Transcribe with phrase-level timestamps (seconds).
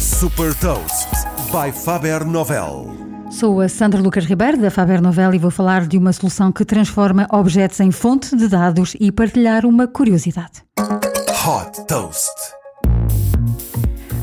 [0.00, 1.08] Super Toast
[1.52, 2.90] by Faber Novel.
[3.30, 6.64] Sou a Sandra Lucas Ribeiro da Faber Novel e vou falar de uma solução que
[6.64, 10.64] transforma objetos em fonte de dados e partilhar uma curiosidade.
[10.76, 12.61] Hot Toast.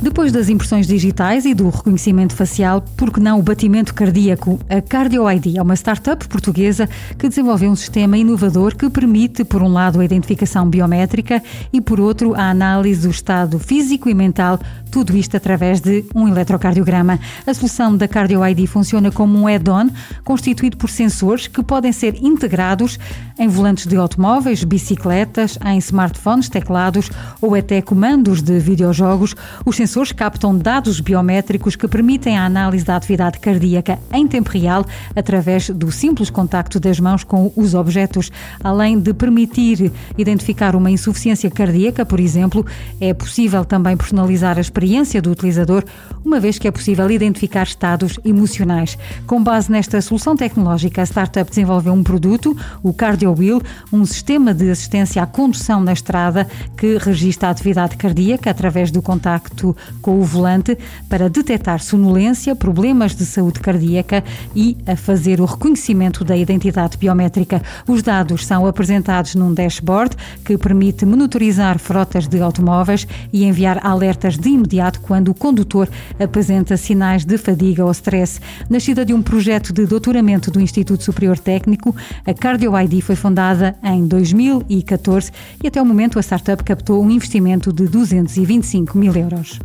[0.02, 4.57] Depois das impressões digitais e do reconhecimento facial, por que não o batimento cardíaco?
[4.70, 6.88] A Cardio ID é uma startup portuguesa
[7.18, 11.43] que desenvolveu um sistema inovador que permite, por um lado, a identificação biométrica
[11.73, 14.57] e, por outro, a análise do estado físico e mental,
[14.89, 17.20] tudo isto através de um eletrocardiograma.
[17.45, 19.89] A solução da Cardio ID funciona como um add-on
[20.23, 22.97] constituído por sensores que podem ser integrados
[23.38, 27.11] em volantes de automóveis, bicicletas, em smartphones, teclados
[27.41, 29.36] ou até comandos de videojogos.
[29.66, 34.85] Os sensores captam dados biométricos que permitem a análise da atividade cardíaca em tempo real
[35.16, 38.31] através do simples contacto das mãos com os objetos.
[38.63, 42.63] Além de permitir identificar uma insuficiência cardíaca, por exemplo,
[43.02, 45.83] é possível também personalizar a experiência do utilizador,
[46.23, 48.95] uma vez que é possível identificar estados emocionais.
[49.25, 53.59] Com base nesta solução tecnológica, a startup desenvolveu um produto, o Cardio Wheel,
[53.92, 59.02] um sistema de assistência à condução na estrada que registra a atividade cardíaca através do
[59.02, 60.77] contacto com o volante
[61.08, 64.23] para detectar sonolência, problemas de saúde cardíaca
[64.55, 67.61] e a fazer o reconhecimento da identidade biométrica.
[67.88, 74.38] Os dados são apresentados num dashboard que permite monitorizar frotas de automóveis e enviar alertas
[74.38, 78.39] de imediato quando o condutor apresenta sinais de fadiga ou stress.
[78.69, 83.75] Nascida de um projeto de doutoramento do Instituto Superior Técnico, a Cardio ID foi fundada
[83.83, 85.31] em 2014
[85.64, 89.59] e até o momento a startup captou um investimento de 225 mil euros.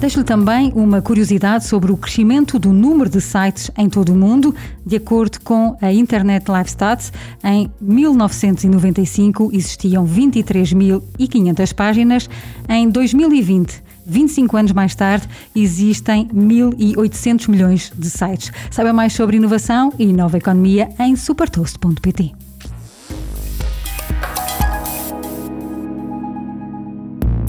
[0.00, 4.54] Deixo-lhe também uma curiosidade sobre o crescimento do número de sites em todo o mundo.
[4.86, 12.30] De acordo com a Internet Live Stats, em 1995 existiam 23.500 páginas.
[12.68, 18.52] Em 2020, 25 anos mais tarde, existem 1.800 milhões de sites.
[18.70, 22.47] Saiba mais sobre inovação e nova economia em supertoast.pt.